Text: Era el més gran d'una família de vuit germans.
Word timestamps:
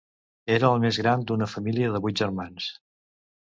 Era 0.55 0.71
el 0.77 0.81
més 0.85 0.99
gran 1.01 1.27
d'una 1.33 1.49
família 1.53 1.93
de 1.97 2.03
vuit 2.07 2.25
germans. 2.25 2.73